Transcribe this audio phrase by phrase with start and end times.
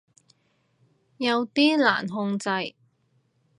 [1.17, 2.49] 有啲難控制